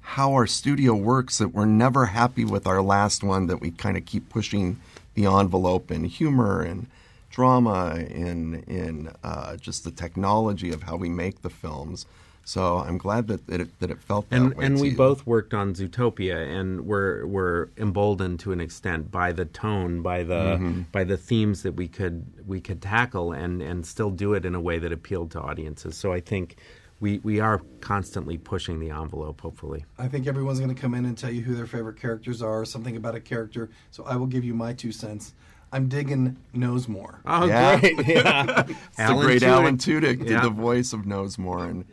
how 0.00 0.34
our 0.34 0.46
studio 0.46 0.94
works 0.94 1.38
that 1.38 1.48
we're 1.48 1.64
never 1.64 2.06
happy 2.06 2.44
with 2.44 2.66
our 2.66 2.82
last 2.82 3.24
one 3.24 3.46
that 3.48 3.60
we 3.60 3.70
kind 3.72 3.96
of 3.96 4.04
keep 4.04 4.28
pushing 4.28 4.78
the 5.14 5.26
envelope 5.26 5.90
in 5.90 6.04
humor 6.04 6.60
and 6.62 6.86
drama 7.30 7.96
in 7.96 8.62
in 8.64 9.10
uh, 9.24 9.56
just 9.56 9.84
the 9.84 9.90
technology 9.90 10.70
of 10.72 10.82
how 10.82 10.96
we 10.96 11.08
make 11.08 11.42
the 11.42 11.50
films 11.50 12.06
so 12.44 12.78
I'm 12.78 12.98
glad 12.98 13.28
that, 13.28 13.46
that, 13.46 13.60
it, 13.60 13.78
that 13.80 13.90
it 13.90 14.00
felt 14.00 14.28
that 14.30 14.36
And 14.36 14.54
way 14.54 14.64
and 14.64 14.76
to 14.76 14.82
we 14.82 14.88
you. 14.90 14.96
both 14.96 15.26
worked 15.26 15.54
on 15.54 15.74
Zootopia, 15.74 16.36
and 16.48 16.86
we're 16.86 17.24
we're 17.26 17.68
emboldened 17.76 18.40
to 18.40 18.52
an 18.52 18.60
extent 18.60 19.10
by 19.10 19.30
the 19.32 19.44
tone, 19.44 20.02
by 20.02 20.24
the 20.24 20.40
Mm-hmm. 20.40 20.80
by 20.90 21.04
the 21.04 21.16
themes 21.16 21.62
that 21.62 21.72
we 21.72 21.86
could 21.86 22.26
we 22.46 22.60
could 22.60 22.80
tackle, 22.82 23.32
and 23.32 23.62
and 23.62 23.86
still 23.86 24.10
do 24.10 24.34
it 24.34 24.44
in 24.44 24.54
a 24.54 24.60
way 24.60 24.78
that 24.78 24.90
appealed 24.92 25.30
to 25.32 25.40
audiences. 25.40 25.96
So 25.96 26.12
I 26.12 26.20
think. 26.20 26.56
We, 27.02 27.18
we 27.20 27.40
are 27.40 27.62
constantly 27.80 28.36
pushing 28.36 28.78
the 28.78 28.90
envelope, 28.90 29.40
hopefully. 29.40 29.86
I 29.98 30.06
think 30.06 30.26
everyone's 30.26 30.58
going 30.58 30.74
to 30.74 30.78
come 30.78 30.92
in 30.92 31.06
and 31.06 31.16
tell 31.16 31.30
you 31.30 31.40
who 31.40 31.54
their 31.54 31.66
favorite 31.66 31.96
characters 31.96 32.42
are, 32.42 32.62
something 32.66 32.94
about 32.94 33.14
a 33.14 33.20
character. 33.20 33.70
So 33.90 34.04
I 34.04 34.16
will 34.16 34.26
give 34.26 34.44
you 34.44 34.52
my 34.52 34.74
two 34.74 34.92
cents. 34.92 35.32
I'm 35.72 35.88
digging 35.88 36.36
KnowsMore. 36.54 37.18
Oh, 37.26 37.46
Yeah. 37.46 37.78
great! 37.80 38.06
Yeah, 38.06 38.64
It's 38.68 38.96
the 38.96 39.14
great 39.20 39.42
Alan 39.42 39.76
Tudyk 39.78 40.18
did 40.18 40.30
Yeah. 40.30 40.42
the 40.42 40.50
voice 40.50 40.92
of 40.92 41.02
KnowsMore, 41.02 41.68
and 41.70 41.84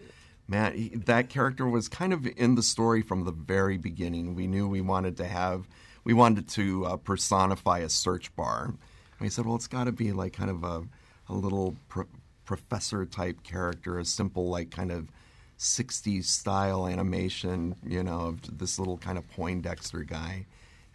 man, 0.48 0.74
he, 0.74 0.90
that 0.90 1.30
character 1.30 1.68
was 1.68 1.88
kind 1.88 2.12
of 2.14 2.26
in 2.38 2.56
the 2.56 2.64
story 2.64 3.02
from 3.02 3.24
the 3.26 3.32
very 3.32 3.78
beginning. 3.78 4.34
We 4.36 4.48
knew 4.48 4.68
we 4.68 4.82
wanted 4.82 5.18
to 5.18 5.26
have, 5.28 5.68
we 6.04 6.14
wanted 6.14 6.48
to 6.50 6.86
uh, 6.86 6.98
personify 6.98 7.80
a 7.80 7.90
search 7.90 8.36
bar. 8.36 8.66
And 8.66 8.78
we 9.20 9.30
said, 9.30 9.46
well, 9.46 9.56
it's 9.56 9.68
got 9.68 9.84
to 9.84 9.92
be 9.92 10.12
like 10.12 10.34
kind 10.34 10.50
of 10.50 10.64
a, 10.64 10.84
a 11.30 11.34
little 11.36 11.76
pro- 11.88 12.08
professor 12.46 13.06
type 13.06 13.44
character, 13.44 14.00
a 14.00 14.06
simple 14.06 14.50
like 14.50 14.72
kind 14.72 14.92
of 14.92 15.12
60s 15.60 16.26
style 16.26 16.88
animation, 16.88 17.76
you 17.86 18.04
know, 18.04 18.22
of 18.22 18.58
this 18.58 18.80
little 18.80 18.98
kind 18.98 19.18
of 19.18 19.28
Poindexter 19.32 20.04
guy. 20.04 20.46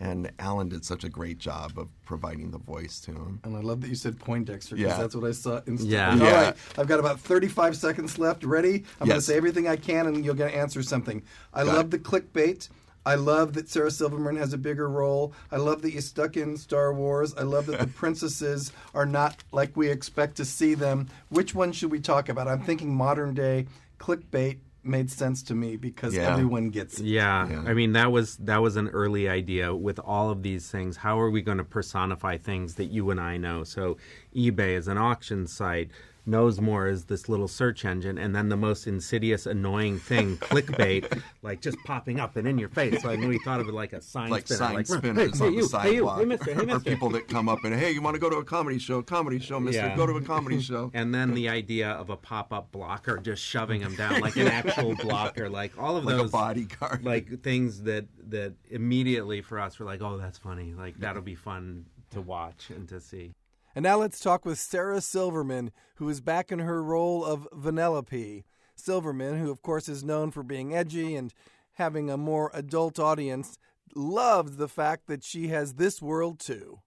And 0.02 0.32
Alan 0.40 0.68
did 0.68 0.84
such 0.84 1.04
a 1.04 1.08
great 1.08 1.38
job 1.38 1.78
of 1.78 1.86
providing 2.04 2.50
the 2.50 2.58
voice 2.58 2.98
to 3.02 3.12
him. 3.12 3.38
And 3.44 3.56
I 3.56 3.60
love 3.60 3.80
that 3.82 3.88
you 3.88 3.94
said 3.94 4.18
Poindexter 4.18 4.74
because 4.74 4.90
Yeah. 4.90 4.98
that's 5.00 5.14
what 5.14 5.24
I 5.28 5.30
saw 5.30 5.58
instantly. 5.64 5.90
Yeah. 5.94 6.10
All 6.10 6.16
Yeah. 6.18 6.42
right, 6.46 6.56
I've 6.76 6.88
got 6.88 6.98
about 6.98 7.20
35 7.20 7.76
seconds 7.76 8.18
left. 8.18 8.42
Ready? 8.42 8.82
I'm 9.00 9.06
going 9.06 9.20
to 9.20 9.24
say 9.24 9.36
everything 9.36 9.68
I 9.68 9.76
can 9.76 10.08
and 10.08 10.24
you're 10.24 10.34
going 10.34 10.50
to 10.50 10.58
answer 10.58 10.82
something. 10.82 11.22
I 11.54 11.62
Got 11.64 11.74
love 11.76 11.84
it. 11.86 11.90
the 11.92 11.98
clickbait. 12.00 12.68
I 13.06 13.14
love 13.14 13.52
that 13.54 13.68
Sarah 13.68 13.92
Silverman 13.92 14.36
has 14.38 14.52
a 14.52 14.58
bigger 14.58 14.88
role. 14.88 15.32
I 15.52 15.56
love 15.58 15.82
that 15.82 15.92
you 15.92 16.00
stuck 16.00 16.36
in 16.36 16.56
Star 16.56 16.92
Wars. 16.92 17.32
I 17.36 17.42
love 17.42 17.66
that 17.66 17.78
the 17.78 17.86
princesses 18.02 18.72
are 18.94 19.06
not 19.06 19.44
like 19.52 19.76
we 19.76 19.88
expect 19.88 20.36
to 20.38 20.44
see 20.44 20.74
them. 20.74 21.08
Which 21.28 21.54
one 21.54 21.70
should 21.70 21.92
we 21.92 22.00
talk 22.00 22.28
about? 22.28 22.48
I'm 22.48 22.62
thinking 22.64 22.92
modern 22.92 23.34
day 23.34 23.66
clickbait 24.00 24.58
made 24.84 25.10
sense 25.10 25.42
to 25.44 25.54
me 25.54 25.76
because 25.76 26.14
Yeah. 26.14 26.32
everyone 26.32 26.70
gets 26.70 26.98
it. 27.00 27.06
Yeah, 27.06 27.48
Yeah. 27.48 27.62
I 27.66 27.74
mean 27.74 27.92
that 27.92 28.10
was 28.10 28.36
that 28.38 28.60
was 28.62 28.76
an 28.76 28.88
early 28.88 29.28
idea 29.28 29.74
with 29.74 29.98
all 30.00 30.30
of 30.30 30.42
these 30.42 30.70
things. 30.70 30.96
How 30.98 31.20
are 31.20 31.30
we 31.30 31.40
going 31.42 31.58
to 31.58 31.64
personify 31.64 32.36
things 32.38 32.74
that 32.74 32.86
you 32.86 33.10
and 33.10 33.20
I 33.20 33.36
know? 33.36 33.64
So 33.64 33.96
eBay 34.34 34.76
is 34.76 34.88
an 34.88 34.98
auction 34.98 35.46
site. 35.46 35.90
KnowsMore 36.28 36.90
is 36.90 37.04
this 37.06 37.28
little 37.28 37.48
search 37.48 37.84
engine, 37.84 38.16
and 38.16 38.34
then 38.34 38.48
the 38.48 38.56
most 38.56 38.86
insidious, 38.86 39.46
annoying 39.46 39.98
thing, 39.98 40.36
clickbait, 40.38 41.20
like 41.42 41.60
just 41.60 41.76
popping 41.84 42.20
up 42.20 42.36
and 42.36 42.46
in 42.46 42.58
your 42.58 42.68
face. 42.68 43.02
so 43.02 43.10
i 43.10 43.16
Like 43.16 43.28
we 43.28 43.38
thought 43.40 43.60
of 43.60 43.68
it 43.68 43.74
like 43.74 43.92
a 43.92 44.00
sign 44.00 44.30
like 44.30 44.46
spinner, 44.46 44.58
sign 44.58 44.74
like, 44.74 44.86
spinners 44.86 45.38
hey, 45.38 45.44
on 45.44 45.52
hey, 45.52 45.56
you, 45.56 45.68
the 45.68 45.78
hey, 45.78 45.90
you, 45.90 45.96
sidewalk, 45.96 46.18
hey, 46.20 46.24
mister, 46.24 46.54
hey, 46.54 46.72
or 46.72 46.80
people 46.80 47.10
that 47.10 47.26
come 47.28 47.48
up 47.48 47.58
and 47.64 47.74
hey, 47.74 47.90
you 47.90 48.00
want 48.00 48.14
to 48.14 48.20
go 48.20 48.30
to 48.30 48.36
a 48.36 48.44
comedy 48.44 48.78
show? 48.78 49.02
Comedy 49.02 49.40
show, 49.40 49.58
Mister. 49.58 49.82
Yeah. 49.82 49.96
Go 49.96 50.06
to 50.06 50.14
a 50.14 50.22
comedy 50.22 50.60
show. 50.60 50.90
And 51.02 51.12
then 51.14 51.34
the 51.34 51.48
idea 51.48 51.90
of 51.90 52.10
a 52.10 52.16
pop-up 52.16 52.70
blocker 52.70 53.16
just 53.18 53.42
shoving 53.42 53.80
them 53.80 53.96
down 53.96 54.20
like 54.20 54.36
an 54.36 54.46
actual 54.48 54.94
blocker, 54.94 55.48
like 55.48 55.76
all 55.78 55.96
of 55.96 56.04
like 56.04 56.16
those 56.16 56.30
bodyguard. 56.30 57.04
like 57.04 57.42
things 57.42 57.82
that 57.82 58.06
that 58.28 58.52
immediately 58.70 59.40
for 59.40 59.58
us 59.58 59.78
were 59.78 59.86
like, 59.86 60.02
oh, 60.02 60.18
that's 60.18 60.38
funny. 60.38 60.74
Like 60.74 60.98
that'll 60.98 61.22
be 61.22 61.34
fun 61.34 61.86
to 62.10 62.20
watch 62.20 62.70
and 62.70 62.88
to 62.88 63.00
see. 63.00 63.32
And 63.74 63.82
now 63.82 63.96
let's 63.98 64.20
talk 64.20 64.44
with 64.44 64.58
Sarah 64.58 65.00
Silverman, 65.00 65.70
who 65.96 66.08
is 66.08 66.20
back 66.20 66.52
in 66.52 66.58
her 66.60 66.82
role 66.82 67.24
of 67.24 67.48
Vanellope. 67.52 68.44
Silverman, 68.76 69.38
who 69.38 69.50
of 69.50 69.62
course 69.62 69.88
is 69.88 70.02
known 70.04 70.30
for 70.30 70.42
being 70.42 70.74
edgy 70.74 71.14
and 71.14 71.32
having 71.74 72.10
a 72.10 72.16
more 72.16 72.50
adult 72.52 72.98
audience, 72.98 73.58
loved 73.94 74.58
the 74.58 74.68
fact 74.68 75.06
that 75.06 75.22
she 75.24 75.48
has 75.48 75.74
this 75.74 76.02
world 76.02 76.38
too. 76.40 76.80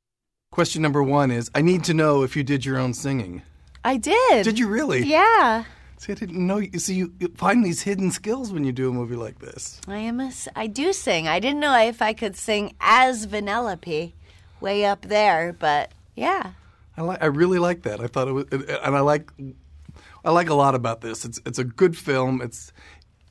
Question 0.52 0.82
number 0.82 1.02
one 1.04 1.32
is 1.32 1.50
I 1.56 1.62
need 1.62 1.84
to 1.86 1.94
know 1.94 2.24
if 2.24 2.36
you 2.36 2.44
did 2.44 2.66
your 2.66 2.78
own 2.78 2.94
singing. 2.94 3.42
I 3.84 3.98
did. 3.98 4.44
Did 4.44 4.58
you 4.60 4.68
really? 4.68 5.04
Yeah. 5.04 5.64
See, 5.98 6.12
I 6.12 6.16
didn't 6.16 6.46
know. 6.46 6.58
You 6.58 6.80
see, 6.80 6.96
you 6.96 7.14
you 7.20 7.30
find 7.36 7.64
these 7.64 7.82
hidden 7.84 8.12
skills 8.12 8.52
when 8.52 8.64
you 8.64 8.72
do 8.72 8.90
a 8.90 8.94
movie 8.94 9.16
like 9.16 9.40
this. 9.40 9.80
I 9.88 9.98
am 10.00 10.20
a, 10.20 10.26
s- 10.26 10.48
I 10.56 10.68
do 10.68 10.92
sing. 10.92 11.28
I 11.28 11.40
didn't 11.40 11.60
know 11.62 11.78
if 11.80 12.02
I 12.02 12.14
could 12.14 12.36
sing 12.36 12.76
as 12.82 13.28
Vanellope 13.28 14.14
way 14.60 14.86
up 14.86 15.04
there, 15.04 15.54
but 15.54 15.92
yeah. 16.16 16.52
I 16.98 17.02
like. 17.02 17.22
I 17.22 17.28
really 17.28 17.60
like 17.60 17.84
that. 17.84 18.00
I 18.00 18.08
thought 18.08 18.28
it 18.28 18.32
was, 18.34 18.46
and 18.52 18.96
I 18.96 19.00
like. 19.02 19.32
I 20.24 20.32
like 20.32 20.50
a 20.50 20.56
lot 20.56 20.74
about 20.76 21.02
this. 21.02 21.24
It's 21.26 21.40
it's 21.46 21.60
a 21.60 21.64
good 21.64 21.96
film. 21.98 22.42
It's 22.42 22.72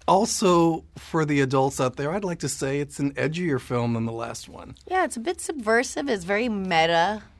also 0.07 0.85
for 0.99 1.25
the 1.25 1.41
adults 1.41 1.81
out 1.81 1.97
there, 1.97 2.13
I'd 2.13 2.25
like 2.25 2.41
to 2.41 2.49
say 2.49 2.79
it's 2.81 2.99
an 3.01 3.15
edgier 3.15 3.59
film 3.61 3.95
than 3.95 4.05
the 4.05 4.13
last 4.13 4.49
one. 4.49 4.75
Yeah, 4.87 5.05
it's 5.05 5.17
a 5.17 5.21
bit 5.21 5.41
subversive. 5.41 6.09
It's 6.09 6.25
very 6.25 6.49
meta. 6.49 7.23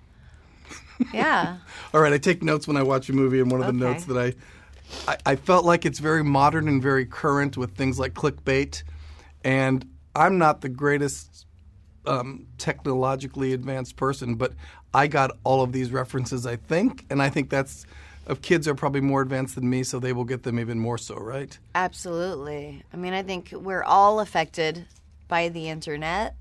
Yeah. 1.13 1.59
All 1.93 2.01
right, 2.01 2.13
I 2.13 2.19
take 2.19 2.43
notes 2.43 2.69
when 2.69 2.77
I 2.77 2.83
watch 2.83 3.09
a 3.09 3.13
movie, 3.13 3.41
and 3.41 3.51
one 3.51 3.61
of 3.61 3.67
the 3.67 3.73
Okay. 3.85 3.93
notes 3.93 4.05
that 4.05 4.17
I, 4.17 5.13
I, 5.13 5.17
I 5.33 5.37
felt 5.37 5.65
like 5.65 5.85
it's 5.85 5.99
very 5.99 6.23
modern 6.23 6.69
and 6.69 6.81
very 6.81 7.05
current 7.05 7.57
with 7.57 7.75
things 7.77 7.99
like 7.99 8.15
clickbait, 8.15 8.85
and 9.43 9.85
I'm 10.15 10.39
not 10.39 10.61
the 10.61 10.69
greatest 10.69 11.47
um, 12.07 12.47
technologically 12.59 13.53
advanced 13.53 13.97
person, 13.97 14.37
but 14.37 14.53
I 14.95 15.07
got 15.09 15.33
all 15.45 15.63
of 15.63 15.73
these 15.73 15.91
references, 15.91 16.47
I 16.47 16.57
think, 16.57 17.05
and 17.11 17.23
I 17.23 17.29
think 17.29 17.51
that's. 17.51 17.87
Of 18.27 18.41
kids 18.41 18.67
are 18.67 18.75
probably 18.75 19.03
more 19.03 19.21
advanced 19.21 19.55
than 19.55 19.69
me, 19.69 19.83
so 19.83 19.99
they 19.99 20.15
will 20.15 20.25
get 20.25 20.45
them 20.45 20.59
even 20.59 20.79
more 20.79 20.97
so, 20.97 21.15
right? 21.15 21.59
Absolutely. 21.75 22.83
I 22.91 22.97
mean, 22.97 23.13
I 23.13 23.23
think 23.23 23.53
we're 23.53 23.83
all 23.83 24.19
affected 24.19 24.87
by 25.29 25.51
the 25.51 25.69
internet. 25.69 26.35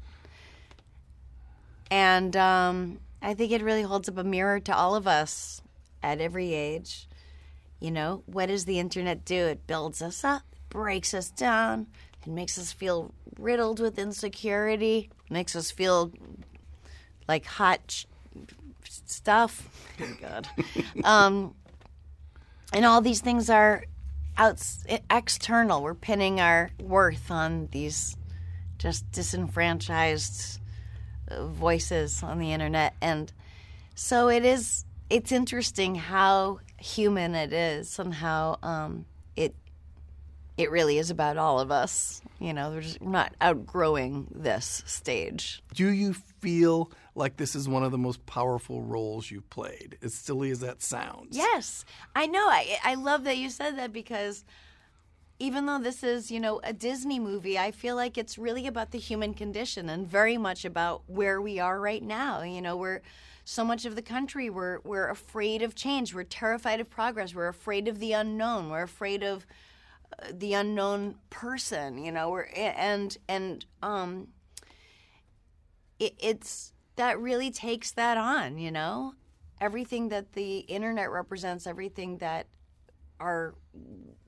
And 1.91 2.37
um, 2.37 2.99
I 3.21 3.33
think 3.33 3.51
it 3.51 3.61
really 3.61 3.81
holds 3.81 4.07
up 4.07 4.17
a 4.17 4.23
mirror 4.23 4.61
to 4.61 4.73
all 4.73 4.95
of 4.95 5.07
us 5.07 5.61
at 6.01 6.21
every 6.21 6.53
age. 6.53 7.07
You 7.81 7.91
know, 7.91 8.23
what 8.27 8.45
does 8.45 8.63
the 8.63 8.79
internet 8.79 9.25
do? 9.25 9.35
It 9.35 9.67
builds 9.67 10.01
us 10.01 10.23
up, 10.23 10.43
breaks 10.69 11.13
us 11.13 11.29
down, 11.29 11.87
it 12.25 12.29
makes 12.29 12.57
us 12.57 12.71
feel 12.71 13.13
riddled 13.37 13.79
with 13.81 13.99
insecurity, 13.99 15.09
makes 15.29 15.53
us 15.55 15.69
feel 15.69 16.13
like 17.27 17.45
hot 17.45 18.05
stuff. 19.05 19.69
Oh, 19.99 20.17
God. 20.21 20.47
um, 21.03 21.55
and 22.71 22.85
all 22.85 23.01
these 23.01 23.21
things 23.21 23.49
are 23.49 23.83
outs- 24.37 24.85
external. 25.09 25.81
We're 25.81 25.93
pinning 25.93 26.39
our 26.39 26.71
worth 26.79 27.31
on 27.31 27.67
these 27.71 28.17
just 28.77 29.09
disenfranchised 29.11 30.59
uh, 31.29 31.47
voices 31.47 32.23
on 32.23 32.39
the 32.39 32.51
internet, 32.51 32.95
and 33.01 33.31
so 33.95 34.29
it 34.29 34.43
is. 34.45 34.85
It's 35.09 35.31
interesting 35.31 35.95
how 35.95 36.59
human 36.79 37.35
it 37.35 37.53
is, 37.53 37.99
and 37.99 38.13
how 38.13 38.57
um, 38.63 39.05
it 39.35 39.55
it 40.57 40.71
really 40.71 40.97
is 40.97 41.09
about 41.11 41.37
all 41.37 41.59
of 41.59 41.71
us. 41.71 42.21
You 42.39 42.53
know, 42.53 42.71
we're, 42.71 42.81
just, 42.81 43.01
we're 43.01 43.11
not 43.11 43.33
outgrowing 43.39 44.27
this 44.35 44.83
stage. 44.85 45.61
Do 45.73 45.89
you 45.89 46.13
feel 46.13 46.91
like 47.15 47.37
this 47.37 47.55
is 47.55 47.69
one 47.69 47.83
of 47.83 47.91
the 47.91 47.97
most 47.97 48.25
powerful 48.25 48.81
roles 48.81 49.29
you've 49.29 49.49
played, 49.49 49.97
as 50.01 50.13
silly 50.13 50.51
as 50.51 50.59
that 50.59 50.81
sounds? 50.81 51.37
Yes, 51.37 51.85
I 52.15 52.27
know. 52.27 52.47
I 52.47 52.77
I 52.83 52.95
love 52.95 53.23
that 53.25 53.37
you 53.37 53.49
said 53.49 53.77
that 53.77 53.93
because 53.93 54.45
even 55.39 55.65
though 55.65 55.79
this 55.79 56.03
is, 56.03 56.31
you 56.31 56.39
know, 56.39 56.61
a 56.63 56.73
Disney 56.73 57.19
movie, 57.19 57.57
I 57.57 57.71
feel 57.71 57.95
like 57.95 58.17
it's 58.17 58.37
really 58.37 58.67
about 58.67 58.91
the 58.91 58.99
human 58.99 59.33
condition 59.33 59.89
and 59.89 60.07
very 60.07 60.37
much 60.37 60.63
about 60.63 61.03
where 61.07 61.41
we 61.41 61.59
are 61.59 61.79
right 61.79 62.03
now. 62.03 62.41
You 62.43 62.61
know, 62.61 62.77
we're 62.77 63.01
so 63.45 63.65
much 63.65 63.85
of 63.85 63.95
the 63.95 64.01
country 64.01 64.49
we're 64.49 64.79
we're 64.83 65.09
afraid 65.09 65.61
of 65.61 65.75
change. 65.75 66.13
We're 66.13 66.23
terrified 66.23 66.79
of 66.79 66.89
progress. 66.89 67.35
We're 67.35 67.47
afraid 67.47 67.87
of 67.87 67.99
the 67.99 68.13
unknown. 68.13 68.69
We're 68.69 68.83
afraid 68.83 69.23
of 69.23 69.45
uh, 70.21 70.27
the 70.31 70.53
unknown 70.53 71.15
person. 71.29 72.03
You 72.03 72.11
know, 72.11 72.29
we're 72.29 72.47
and 72.55 73.17
and 73.27 73.65
um, 73.81 74.27
it, 75.99 76.15
it's 76.19 76.72
that 76.95 77.19
really 77.19 77.51
takes 77.51 77.91
that 77.91 78.17
on. 78.17 78.57
You 78.57 78.71
know, 78.71 79.13
everything 79.61 80.09
that 80.09 80.33
the 80.33 80.59
internet 80.59 81.11
represents, 81.11 81.67
everything 81.67 82.17
that 82.17 82.47
our 83.19 83.55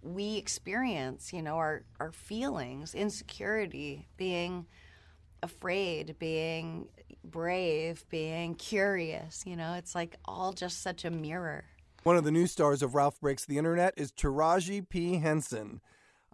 we 0.01 0.37
experience, 0.37 1.33
you 1.33 1.41
know, 1.41 1.55
our 1.55 1.83
our 1.99 2.11
feelings, 2.11 2.95
insecurity, 2.95 4.07
being 4.17 4.65
afraid, 5.43 6.15
being 6.19 6.87
brave, 7.23 8.05
being 8.09 8.55
curious, 8.55 9.43
you 9.45 9.55
know, 9.55 9.73
it's 9.73 9.95
like 9.95 10.15
all 10.25 10.53
just 10.53 10.81
such 10.81 11.05
a 11.05 11.11
mirror. 11.11 11.65
One 12.03 12.17
of 12.17 12.23
the 12.23 12.31
new 12.31 12.45
stars 12.45 12.83
of 12.83 12.93
Ralph 12.93 13.19
Breaks 13.19 13.45
the 13.45 13.57
Internet 13.57 13.95
is 13.97 14.11
Taraji 14.11 14.87
P. 14.87 15.17
Henson. 15.17 15.81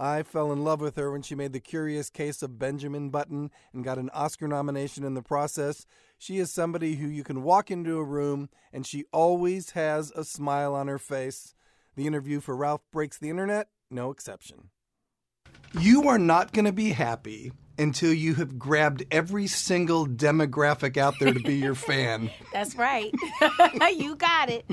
I 0.01 0.23
fell 0.23 0.51
in 0.51 0.63
love 0.63 0.81
with 0.81 0.95
her 0.95 1.11
when 1.11 1.21
she 1.21 1.35
made 1.35 1.53
The 1.53 1.59
Curious 1.59 2.09
Case 2.09 2.41
of 2.41 2.57
Benjamin 2.57 3.11
Button 3.11 3.51
and 3.71 3.83
got 3.83 3.99
an 3.99 4.09
Oscar 4.15 4.47
nomination 4.47 5.03
in 5.03 5.13
the 5.13 5.21
process. 5.21 5.85
She 6.17 6.39
is 6.39 6.51
somebody 6.51 6.95
who 6.95 7.07
you 7.07 7.23
can 7.23 7.43
walk 7.43 7.69
into 7.69 7.99
a 7.99 8.03
room 8.03 8.49
and 8.73 8.83
she 8.83 9.05
always 9.13 9.71
has 9.71 10.09
a 10.15 10.23
smile 10.23 10.73
on 10.73 10.87
her 10.87 10.97
face. 10.97 11.53
The 11.95 12.07
interview 12.07 12.39
for 12.39 12.55
Ralph 12.55 12.81
Breaks 12.91 13.19
the 13.19 13.29
Internet, 13.29 13.67
no 13.91 14.09
exception. 14.09 14.71
You 15.79 16.07
are 16.07 16.17
not 16.17 16.51
going 16.51 16.65
to 16.65 16.71
be 16.71 16.93
happy 16.93 17.51
until 17.77 18.13
you 18.13 18.35
have 18.35 18.59
grabbed 18.59 19.05
every 19.11 19.47
single 19.47 20.05
demographic 20.07 20.97
out 20.97 21.15
there 21.19 21.33
to 21.33 21.39
be 21.39 21.55
your 21.55 21.75
fan. 21.89 22.29
That's 22.53 22.75
right. 22.75 23.11
you 23.95 24.15
got 24.15 24.49
it. 24.49 24.65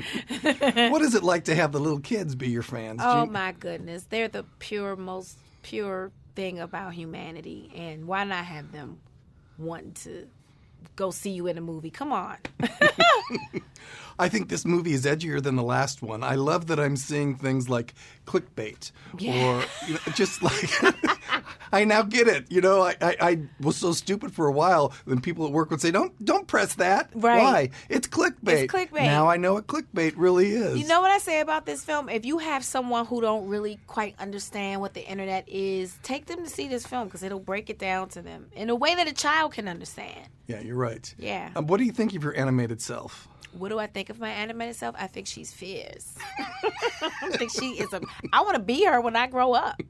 What 0.91 1.01
is 1.01 1.15
it 1.15 1.23
like 1.23 1.45
to 1.45 1.55
have 1.55 1.71
the 1.71 1.79
little 1.79 1.99
kids 1.99 2.35
be 2.35 2.49
your 2.49 2.63
fans? 2.63 3.01
Oh 3.03 3.23
Jean? 3.25 3.31
my 3.31 3.51
goodness, 3.53 4.03
they're 4.09 4.27
the 4.27 4.43
pure, 4.59 4.95
most 4.95 5.37
pure 5.63 6.11
thing 6.35 6.59
about 6.59 6.93
humanity, 6.93 7.71
and 7.75 8.07
why 8.07 8.23
not 8.23 8.45
have 8.45 8.71
them 8.71 8.99
wanting 9.57 9.93
to 9.93 10.27
go 10.95 11.11
see 11.11 11.31
you 11.31 11.47
in 11.47 11.57
a 11.57 11.61
movie? 11.61 11.89
Come 11.89 12.11
on. 12.11 12.37
I 14.19 14.27
think 14.27 14.49
this 14.49 14.65
movie 14.65 14.93
is 14.93 15.05
edgier 15.05 15.41
than 15.41 15.55
the 15.55 15.63
last 15.63 16.01
one. 16.01 16.23
I 16.23 16.35
love 16.35 16.67
that 16.67 16.79
I'm 16.79 16.97
seeing 16.97 17.35
things 17.35 17.69
like 17.69 17.93
clickbait 18.25 18.91
or 19.13 19.63
you 19.87 19.93
know, 19.93 19.99
just 20.13 20.43
like 20.43 20.69
I 21.71 21.83
now 21.85 22.01
get 22.01 22.27
it. 22.27 22.51
You 22.51 22.61
know, 22.61 22.81
I, 22.81 22.95
I, 23.01 23.15
I 23.21 23.39
was 23.61 23.77
so 23.77 23.91
stupid 23.93 24.33
for 24.33 24.47
a 24.47 24.51
while. 24.51 24.93
Then 25.05 25.21
people 25.21 25.45
at 25.45 25.51
work 25.51 25.71
would 25.71 25.81
say, 25.81 25.91
"Don't 25.91 26.13
don't 26.23 26.47
press 26.47 26.75
that. 26.75 27.09
Right. 27.13 27.41
Why? 27.41 27.69
It's 27.87 28.07
clickbait. 28.07 28.63
It's 28.63 28.73
clickbait. 28.73 29.05
Now 29.05 29.27
I 29.27 29.37
know 29.37 29.53
what 29.53 29.67
clickbait 29.67 30.13
really 30.17 30.51
is. 30.51 30.79
You 30.79 30.87
know 30.87 31.01
what 31.01 31.11
I 31.11 31.19
say 31.19 31.39
about 31.39 31.65
this 31.65 31.83
film? 31.83 32.09
If 32.09 32.25
you 32.25 32.39
have 32.39 32.65
someone 32.65 33.05
who 33.05 33.21
don't 33.21 33.47
really 33.47 33.79
quite 33.87 34.15
understand 34.19 34.81
what 34.81 34.93
the 34.93 35.07
internet 35.07 35.47
is, 35.47 35.97
take 36.03 36.25
them 36.25 36.43
to 36.43 36.49
see 36.49 36.67
this 36.67 36.85
film 36.85 37.05
because 37.05 37.23
it'll 37.23 37.39
break 37.39 37.69
it 37.69 37.79
down 37.79 38.09
to 38.09 38.21
them 38.21 38.47
in 38.53 38.69
a 38.69 38.75
way 38.75 38.95
that 38.95 39.07
a 39.07 39.13
child 39.13 39.53
can 39.53 39.67
understand. 39.67 40.27
Yeah, 40.47 40.61
you're 40.61 40.75
right. 40.75 41.13
Yeah. 41.17 41.51
Um, 41.55 41.67
what 41.67 41.77
do 41.77 41.83
you 41.83 41.91
think 41.91 42.15
of 42.15 42.23
your 42.23 42.35
animated 42.37 42.81
self? 42.81 43.27
What 43.57 43.69
do 43.69 43.79
I 43.79 43.87
think 43.87 44.09
of 44.09 44.19
my 44.19 44.29
animated 44.29 44.75
self? 44.75 44.95
I 44.97 45.07
think 45.07 45.27
she's 45.27 45.51
fierce. 45.51 46.15
I 47.01 47.29
think 47.31 47.51
she 47.51 47.71
is 47.71 47.91
a. 47.93 48.01
I 48.31 48.41
want 48.41 48.55
to 48.55 48.61
be 48.63 48.85
her 48.85 49.01
when 49.01 49.15
I 49.15 49.27
grow 49.27 49.53
up. 49.53 49.81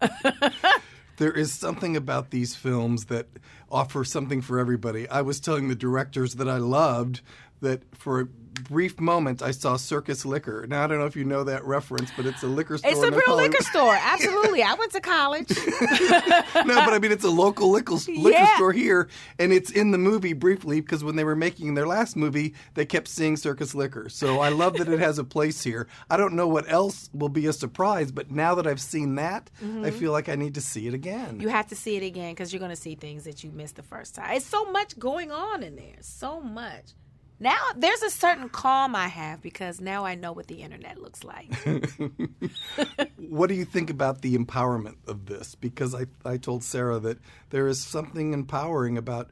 there 1.16 1.32
is 1.32 1.52
something 1.52 1.96
about 1.96 2.30
these 2.30 2.54
films 2.54 3.06
that 3.06 3.28
offer 3.70 4.04
something 4.04 4.40
for 4.40 4.58
everybody. 4.58 5.08
I 5.08 5.22
was 5.22 5.40
telling 5.40 5.68
the 5.68 5.74
directors 5.74 6.36
that 6.36 6.48
I 6.48 6.56
loved 6.56 7.20
that 7.60 7.82
for 7.96 8.20
a 8.20 8.26
brief 8.60 9.00
moment 9.00 9.42
I 9.42 9.52
saw 9.52 9.76
Circus 9.76 10.24
Liquor. 10.24 10.66
Now 10.68 10.84
I 10.84 10.86
don't 10.86 10.98
know 10.98 11.06
if 11.06 11.16
you 11.16 11.24
know 11.24 11.44
that 11.44 11.64
reference, 11.64 12.10
but 12.16 12.26
it's 12.26 12.42
a 12.42 12.46
liquor 12.46 12.76
store. 12.78 12.90
It's 12.90 13.00
a 13.02 13.10
real 13.10 13.36
liquor 13.36 13.62
store. 13.62 13.94
Absolutely. 14.00 14.62
I 14.62 14.74
went 14.74 14.92
to 14.92 15.00
college. 15.00 15.48
no, 15.50 16.74
but 16.74 16.92
I 16.92 16.98
mean 17.00 17.12
it's 17.12 17.24
a 17.24 17.30
local 17.30 17.70
liquor, 17.70 17.94
liquor 17.94 18.30
Yeah. 18.30 18.54
store 18.56 18.72
here, 18.72 19.08
and 19.38 19.52
it's 19.52 19.70
in 19.70 19.90
the 19.92 19.98
movie 19.98 20.34
briefly 20.34 20.80
because 20.80 21.02
when 21.02 21.16
they 21.16 21.24
were 21.24 21.36
making 21.36 21.74
their 21.74 21.86
last 21.86 22.16
movie, 22.16 22.54
they 22.74 22.84
kept 22.84 23.08
seeing 23.08 23.36
Circus 23.36 23.74
Liquor. 23.74 24.08
So 24.08 24.40
I 24.40 24.50
love 24.50 24.74
that 24.74 24.88
it 24.88 25.00
has 25.00 25.18
a 25.18 25.24
place 25.24 25.62
here. 25.62 25.86
I 26.10 26.16
don't 26.16 26.34
know 26.34 26.48
what 26.48 26.70
else 26.70 27.08
will 27.12 27.28
be 27.28 27.46
a 27.46 27.52
surprise, 27.52 28.12
but 28.12 28.30
now 28.30 28.54
that 28.56 28.66
I've 28.66 28.80
seen 28.80 29.14
that, 29.14 29.50
I 29.82 29.90
feel 29.90 30.12
like 30.12 30.28
I 30.28 30.34
need 30.34 30.54
to 30.54 30.60
see 30.60 30.86
it 30.86 30.94
again. 30.94 31.28
Mm-hmm. 31.34 31.40
You 31.40 31.48
have 31.48 31.68
to 31.68 31.76
see 31.76 31.96
it 31.96 32.02
again 32.02 32.32
because 32.32 32.52
you're 32.52 32.60
going 32.60 32.70
to 32.70 32.76
see 32.76 32.94
things 32.94 33.24
that 33.24 33.42
you 33.42 33.50
missed 33.50 33.76
the 33.76 33.82
first 33.82 34.14
time. 34.16 34.36
It's 34.36 34.46
so 34.46 34.70
much 34.70 34.98
going 34.98 35.30
on 35.32 35.62
in 35.62 35.76
there. 35.76 35.96
So 36.00 36.40
much. 36.40 36.92
Now 37.40 37.58
there's 37.74 38.02
a 38.02 38.10
certain 38.10 38.50
calm 38.50 38.94
I 38.94 39.08
have 39.08 39.40
because 39.40 39.80
now 39.80 40.04
I 40.04 40.14
know 40.14 40.32
what 40.32 40.46
the 40.46 40.62
internet 40.62 41.00
looks 41.00 41.24
like. 41.24 41.50
What 43.30 43.48
do 43.48 43.54
you 43.54 43.64
think 43.64 43.90
about 43.90 44.22
the 44.22 44.36
empowerment 44.36 44.96
of 45.06 45.26
this? 45.26 45.54
Because 45.54 45.94
I, 45.94 46.06
I 46.24 46.36
told 46.36 46.64
Sarah 46.64 46.98
that 46.98 47.18
there 47.50 47.68
is 47.68 47.80
something 47.80 48.32
empowering 48.32 48.98
about 48.98 49.30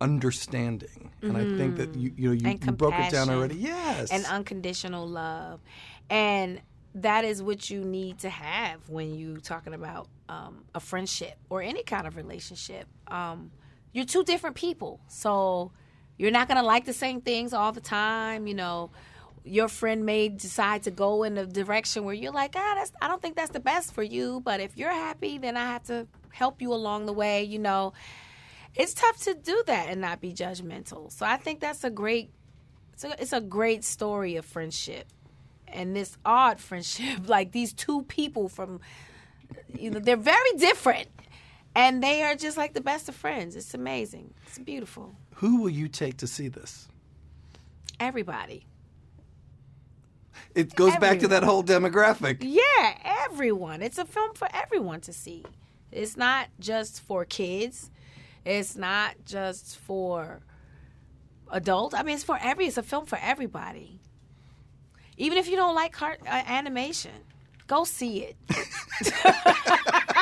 understanding, 0.00 1.10
and 1.22 1.36
I 1.36 1.44
think 1.56 1.76
that 1.76 1.94
you 1.94 2.12
you 2.16 2.28
know 2.28 2.34
you, 2.34 2.58
you 2.62 2.72
broke 2.72 2.94
it 2.94 3.10
down 3.10 3.30
already. 3.30 3.56
Yes, 3.56 4.10
and 4.10 4.26
unconditional 4.26 5.06
love. 5.08 5.60
And 6.10 6.60
that 6.94 7.24
is 7.24 7.42
what 7.42 7.70
you 7.70 7.84
need 7.84 8.18
to 8.18 8.30
have 8.30 8.88
when 8.88 9.14
you're 9.14 9.38
talking 9.38 9.74
about 9.74 10.08
um, 10.28 10.64
a 10.74 10.80
friendship 10.80 11.38
or 11.48 11.62
any 11.62 11.82
kind 11.82 12.06
of 12.06 12.16
relationship. 12.16 12.86
Um, 13.08 13.52
you're 13.92 14.04
two 14.04 14.24
different 14.24 14.56
people, 14.56 15.00
so 15.08 15.72
you're 16.20 16.30
not 16.30 16.48
gonna 16.48 16.62
like 16.62 16.84
the 16.84 16.92
same 16.92 17.22
things 17.22 17.54
all 17.54 17.72
the 17.72 17.80
time. 17.80 18.46
You 18.46 18.54
know, 18.54 18.90
your 19.42 19.68
friend 19.68 20.04
may 20.04 20.28
decide 20.28 20.82
to 20.82 20.90
go 20.90 21.22
in 21.22 21.38
a 21.38 21.46
direction 21.46 22.04
where 22.04 22.14
you're 22.14 22.30
like, 22.30 22.54
ah, 22.56 22.74
that's 22.76 22.92
I 23.00 23.08
don't 23.08 23.22
think 23.22 23.36
that's 23.36 23.52
the 23.52 23.60
best 23.60 23.94
for 23.94 24.02
you. 24.02 24.42
But 24.44 24.60
if 24.60 24.76
you're 24.76 24.92
happy, 24.92 25.38
then 25.38 25.56
I 25.56 25.64
have 25.64 25.84
to 25.84 26.06
help 26.30 26.60
you 26.60 26.74
along 26.74 27.06
the 27.06 27.14
way. 27.14 27.44
You 27.44 27.58
know, 27.58 27.94
it's 28.74 28.92
tough 28.92 29.16
to 29.22 29.32
do 29.32 29.62
that 29.66 29.88
and 29.88 30.02
not 30.02 30.20
be 30.20 30.34
judgmental. 30.34 31.10
So 31.10 31.24
I 31.24 31.38
think 31.38 31.60
that's 31.60 31.84
a 31.84 31.90
great 31.90 32.30
it's 32.92 33.04
a, 33.04 33.22
it's 33.22 33.32
a 33.32 33.40
great 33.40 33.82
story 33.82 34.36
of 34.36 34.44
friendship 34.44 35.06
and 35.68 35.96
this 35.96 36.18
odd 36.22 36.60
friendship 36.68 37.28
like 37.28 37.52
these 37.52 37.72
two 37.72 38.02
people 38.02 38.50
from 38.50 38.80
you 39.78 39.90
know, 39.90 39.98
they're 39.98 40.16
very 40.16 40.52
different, 40.58 41.08
and 41.74 42.02
they 42.02 42.22
are 42.22 42.34
just 42.34 42.56
like 42.56 42.74
the 42.74 42.80
best 42.80 43.08
of 43.08 43.14
friends. 43.14 43.56
It's 43.56 43.74
amazing. 43.74 44.34
It's 44.46 44.58
beautiful. 44.58 45.14
Who 45.40 45.62
will 45.62 45.70
you 45.70 45.88
take 45.88 46.18
to 46.18 46.26
see 46.26 46.48
this? 46.48 46.86
Everybody. 47.98 48.66
It 50.54 50.74
goes 50.74 50.94
back 50.98 51.20
to 51.20 51.28
that 51.28 51.42
whole 51.42 51.64
demographic. 51.64 52.38
Yeah, 52.42 53.22
everyone. 53.24 53.80
It's 53.80 53.96
a 53.96 54.04
film 54.04 54.34
for 54.34 54.48
everyone 54.52 55.00
to 55.02 55.14
see. 55.14 55.46
It's 55.90 56.14
not 56.14 56.48
just 56.58 57.00
for 57.00 57.24
kids. 57.24 57.90
It's 58.44 58.76
not 58.76 59.14
just 59.24 59.78
for 59.78 60.42
adults. 61.50 61.94
I 61.94 62.02
mean, 62.02 62.16
it's 62.16 62.24
for 62.24 62.38
every. 62.38 62.66
It's 62.66 62.76
a 62.76 62.82
film 62.82 63.06
for 63.06 63.18
everybody. 63.22 63.98
Even 65.16 65.38
if 65.38 65.48
you 65.48 65.56
don't 65.56 65.74
like 65.74 66.02
uh, 66.02 66.16
animation, 66.26 67.12
go 67.66 67.84
see 67.84 68.24
it. 68.24 68.36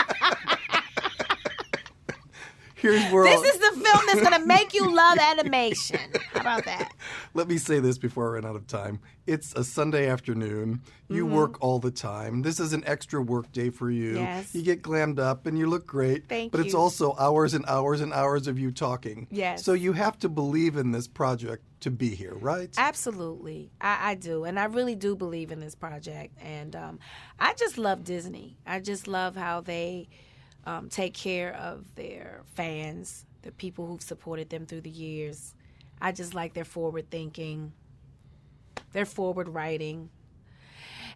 Here's 2.79 3.03
where 3.13 3.27
I'll- 3.27 3.41
This 3.43 3.55
is 3.55 3.61
the 3.61 3.81
film 3.81 4.01
that's 4.07 4.21
going 4.21 4.41
to 4.41 4.47
make 4.47 4.73
you 4.75 4.95
love 4.95 5.19
animation. 5.19 5.99
How 6.33 6.41
about 6.41 6.65
that? 6.65 6.93
Let 7.35 7.49
me 7.49 7.59
say 7.59 7.81
this 7.81 7.99
before 7.99 8.29
I 8.29 8.35
run 8.35 8.47
out 8.47 8.57
of 8.57 8.67
time. 8.67 9.01
It's 9.27 9.53
a 9.55 9.63
Sunday 9.65 10.09
afternoon. 10.09 10.81
You 11.09 11.27
work 11.27 11.59
all 11.61 11.79
the 11.79 11.91
time. 11.91 12.43
This 12.43 12.61
is 12.61 12.73
an 12.73 12.83
extra 12.87 13.21
work 13.21 13.51
day 13.53 13.71
for 13.71 13.91
you. 13.91 14.13
Mm-hmm. 14.15 14.23
Yes. 14.25 14.55
You 14.55 14.63
get 14.63 14.83
glammed 14.83 15.19
up 15.19 15.47
and 15.47 15.59
you 15.59 15.67
look 15.69 15.87
great. 15.87 16.29
Thank 16.29 16.53
but 16.53 16.61
it's 16.61 16.75
also 16.75 17.15
hours 17.19 17.53
and 17.55 17.65
hours 17.67 18.01
and 18.01 18.13
hours 18.13 18.47
of 18.47 18.59
you 18.59 18.71
talking. 18.71 19.27
Yes. 19.31 19.65
So 19.65 19.73
you 19.73 19.93
have 19.93 20.19
to 20.21 20.29
believe 20.29 20.77
in 20.77 20.93
this 20.93 21.09
project 21.09 21.65
to 21.81 21.91
be 21.91 22.15
here, 22.15 22.35
right? 22.35 22.71
Absolutely, 22.77 23.71
I, 23.81 24.11
I 24.11 24.15
do, 24.17 24.45
and 24.45 24.59
I 24.59 24.65
really 24.65 24.97
do 24.97 25.15
believe 25.15 25.53
in 25.53 25.61
this 25.61 25.75
project. 25.77 26.37
And 26.43 26.75
um, 26.75 26.99
I 27.39 27.55
just 27.55 27.79
love 27.79 28.03
Disney. 28.05 28.57
I 28.67 28.81
just 28.81 29.07
love 29.07 29.37
how 29.37 29.61
they 29.61 30.09
um, 30.65 30.89
take 30.89 31.15
care 31.15 31.55
of 31.55 31.95
their 31.95 32.43
fans, 32.55 33.25
the 33.43 33.53
people 33.53 33.87
who've 33.87 34.03
supported 34.03 34.51
them 34.51 34.67
through 34.67 34.83
the 34.83 34.91
years. 34.91 35.55
I 36.01 36.13
just 36.13 36.35
like 36.35 36.55
their 36.55 36.65
forward 36.65 37.11
thinking, 37.11 37.73
their 38.93 39.07
forward 39.07 39.49
writing. 39.49 40.11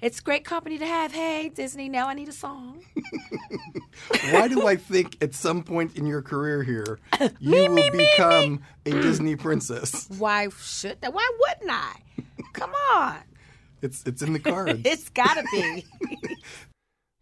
It's 0.01 0.19
great 0.19 0.45
company 0.45 0.79
to 0.79 0.87
have. 0.87 1.13
Hey, 1.13 1.49
Disney, 1.49 1.89
now 1.89 2.09
I 2.09 2.15
need 2.15 2.29
a 2.29 2.33
song. 2.33 2.85
Why 4.33 4.49
do 4.49 4.67
I 4.67 4.75
think 4.75 5.17
at 5.23 5.33
some 5.33 5.63
point 5.63 5.97
in 5.97 6.07
your 6.07 6.23
career 6.23 6.65
here 6.65 6.99
you 7.39 7.71
will 7.71 7.91
become 7.93 8.63
a 8.85 8.91
Disney 8.91 9.37
princess? 9.37 10.09
Why 10.19 10.49
should 10.61 11.01
that? 11.03 11.13
Why 11.13 11.31
wouldn't 11.39 11.71
I? 11.71 11.93
Come 12.53 12.73
on. 12.95 13.19
It's 13.81 14.03
it's 14.05 14.23
in 14.23 14.33
the 14.33 14.41
cards. 14.41 14.81
It's 14.85 15.09
got 15.09 15.35
to 15.35 15.45
be. 15.53 15.87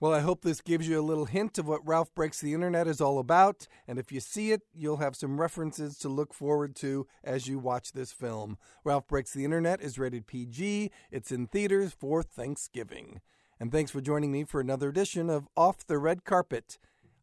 Well, 0.00 0.14
I 0.14 0.21
hope 0.21 0.40
this 0.40 0.62
gives 0.62 0.88
you 0.88 0.99
a 0.99 1.02
little 1.02 1.26
hint 1.26 1.59
of 1.59 1.69
what 1.69 1.87
Ralph 1.87 2.14
Breaks 2.14 2.40
the 2.40 2.54
Internet 2.54 2.88
is 2.88 3.02
all 3.02 3.19
about. 3.19 3.69
And 3.87 3.99
if 3.99 4.11
you 4.11 4.19
see 4.19 4.50
it, 4.50 4.62
you'll 4.73 4.97
have 4.97 5.14
some 5.14 5.38
references 5.38 5.99
to 5.99 6.09
look 6.09 6.33
forward 6.33 6.75
to 6.76 7.07
as 7.23 7.47
you 7.47 7.59
watch 7.59 7.92
this 7.92 8.11
film. 8.11 8.57
Ralph 8.83 9.07
Breaks 9.07 9.35
the 9.35 9.45
Internet 9.45 9.83
is 9.83 9.99
rated 9.99 10.26
PG. 10.26 10.90
It's 11.11 11.30
in 11.30 11.49
theaters 11.49 11.92
for 11.92 12.23
Thanksgiving. 12.23 13.21
And 13.61 13.71
thanks 13.71 13.90
for 13.90 14.00
joining 14.00 14.33
me 14.33 14.45
for 14.45 14.59
another 14.59 14.88
edition 14.88 15.28
of 15.28 15.49
Off 15.54 15.87
the 15.87 15.99
Red 15.99 16.25
Carpet. 16.25 16.78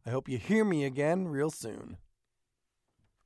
I 0.06 0.10
hope 0.10 0.28
you 0.28 0.38
hear 0.38 0.64
me 0.64 0.84
again 0.84 1.26
real 1.26 1.50
soon. 1.50 1.96